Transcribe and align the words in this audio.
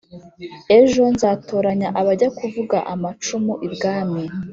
ejo 0.79 1.01
nzatoranya 1.13 1.89
abajya 1.99 2.29
kuvuga 2.39 2.77
amacumu 2.93 3.53
ibwami 3.67 4.23